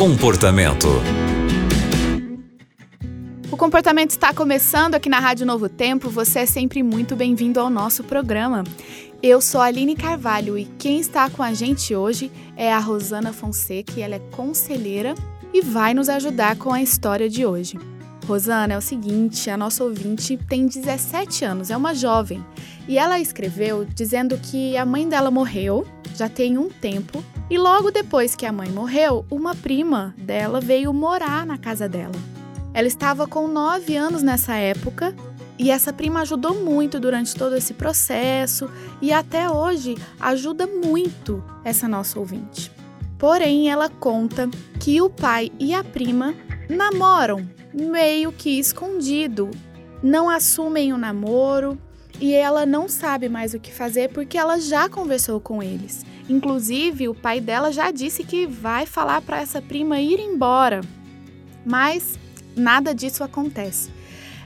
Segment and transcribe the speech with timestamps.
[0.00, 0.88] Comportamento.
[3.52, 6.08] O comportamento está começando aqui na Rádio Novo Tempo.
[6.08, 8.64] Você é sempre muito bem-vindo ao nosso programa.
[9.22, 13.30] Eu sou a Aline Carvalho e quem está com a gente hoje é a Rosana
[13.30, 15.14] Fonseca, ela é conselheira
[15.52, 17.76] e vai nos ajudar com a história de hoje.
[18.30, 22.46] Rosana, é o seguinte, a nossa ouvinte tem 17 anos, é uma jovem,
[22.86, 27.90] e ela escreveu dizendo que a mãe dela morreu já tem um tempo e logo
[27.90, 32.14] depois que a mãe morreu, uma prima dela veio morar na casa dela.
[32.72, 35.12] Ela estava com 9 anos nessa época
[35.58, 38.70] e essa prima ajudou muito durante todo esse processo
[39.02, 42.70] e até hoje ajuda muito essa nossa ouvinte.
[43.18, 46.32] Porém, ela conta que o pai e a prima
[46.68, 49.50] namoram meio que escondido,
[50.02, 51.78] não assumem o namoro
[52.20, 56.04] e ela não sabe mais o que fazer porque ela já conversou com eles.
[56.28, 60.80] Inclusive, o pai dela já disse que vai falar para essa prima ir embora.
[61.64, 62.18] Mas
[62.56, 63.90] nada disso acontece.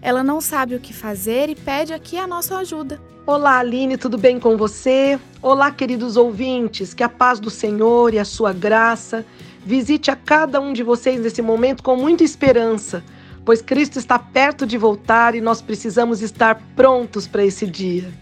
[0.00, 3.00] Ela não sabe o que fazer e pede aqui a nossa ajuda.
[3.24, 5.16] Olá, Aline, tudo bem com você?
[5.40, 9.24] Olá, queridos ouvintes, que a paz do Senhor e a sua graça
[9.64, 13.00] visite a cada um de vocês nesse momento com muita esperança,
[13.44, 18.12] pois Cristo está perto de voltar e nós precisamos estar prontos para esse dia.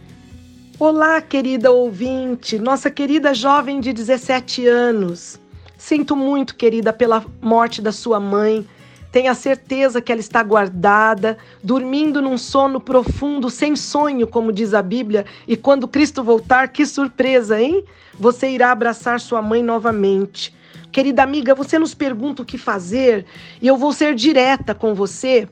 [0.79, 5.41] Olá, querida ouvinte, nossa querida jovem de 17 anos.
[5.79, 8.67] Sinto muito, querida, pela morte da sua mãe.
[9.13, 14.83] Tenha certeza que ela está guardada, dormindo num sono profundo, sem sonho, como diz a
[14.83, 15.27] Bíblia.
[15.49, 17.85] E quando Cristo voltar, que surpresa, hein?
[18.19, 20.55] Você irá abraçar sua mãe novamente.
[20.93, 23.25] Querida amiga, você nos pergunta o que fazer
[23.61, 25.49] e eu vou ser direta com você,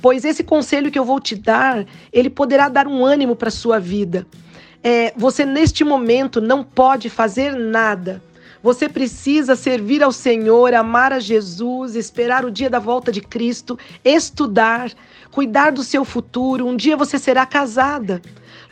[0.00, 3.78] pois esse conselho que eu vou te dar, ele poderá dar um ânimo para sua
[3.78, 4.26] vida
[4.82, 8.22] é, você neste momento não pode fazer nada.
[8.62, 13.76] Você precisa servir ao Senhor, amar a Jesus, esperar o dia da volta de Cristo,
[14.04, 14.92] estudar,
[15.32, 16.68] cuidar do seu futuro.
[16.68, 18.22] Um dia você será casada.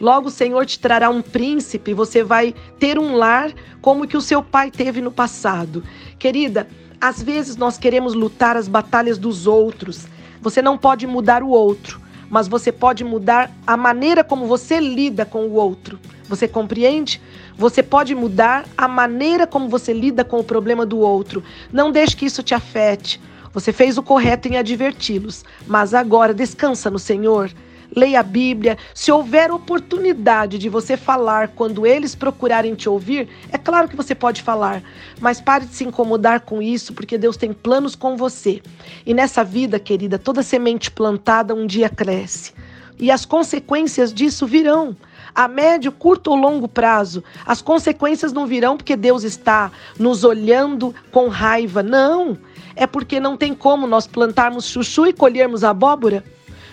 [0.00, 4.20] Logo o Senhor te trará um príncipe, você vai ter um lar como que o
[4.20, 5.82] seu pai teve no passado.
[6.20, 6.68] Querida,
[7.00, 10.06] às vezes nós queremos lutar as batalhas dos outros.
[10.40, 12.00] Você não pode mudar o outro,
[12.30, 15.98] mas você pode mudar a maneira como você lida com o outro.
[16.30, 17.20] Você compreende?
[17.58, 21.42] Você pode mudar a maneira como você lida com o problema do outro.
[21.72, 23.20] Não deixe que isso te afete.
[23.52, 27.50] Você fez o correto em adverti-los, mas agora descansa no Senhor
[27.94, 28.78] leia a Bíblia.
[28.94, 34.14] Se houver oportunidade de você falar quando eles procurarem te ouvir, é claro que você
[34.14, 34.80] pode falar,
[35.20, 38.62] mas pare de se incomodar com isso, porque Deus tem planos com você.
[39.04, 42.52] E nessa vida, querida, toda semente plantada um dia cresce.
[42.96, 44.96] E as consequências disso virão
[45.34, 47.22] a médio, curto ou longo prazo.
[47.46, 51.82] As consequências não virão porque Deus está nos olhando com raiva.
[51.82, 52.38] Não.
[52.76, 56.24] É porque não tem como nós plantarmos chuchu e colhermos abóbora.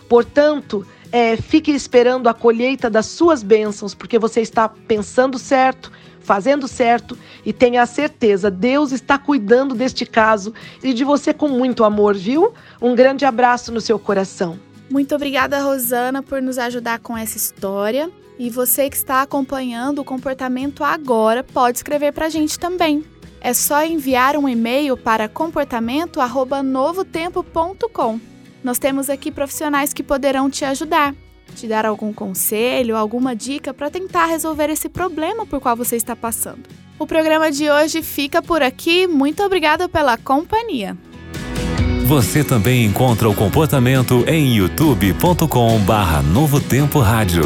[0.08, 6.68] Portanto, é, fique esperando a colheita das suas bênçãos, porque você está pensando certo, fazendo
[6.68, 10.54] certo e tenha a certeza, Deus está cuidando deste caso
[10.84, 12.54] e de você com muito amor, viu?
[12.82, 14.60] Um grande abraço no seu coração.
[14.90, 18.10] Muito obrigada, Rosana, por nos ajudar com essa história.
[18.40, 23.04] E você que está acompanhando o comportamento agora, pode escrever para a gente também.
[23.42, 28.20] É só enviar um e-mail para comportamento@novotempo.com.
[28.64, 31.16] Nós temos aqui profissionais que poderão te ajudar,
[31.56, 36.16] te dar algum conselho, alguma dica para tentar resolver esse problema por qual você está
[36.16, 36.64] passando.
[37.00, 39.08] O programa de hoje fica por aqui.
[39.08, 40.98] Muito obrigada pela companhia.
[42.06, 47.44] Você também encontra o comportamento em youtube.com/barra Novo Tempo Rádio.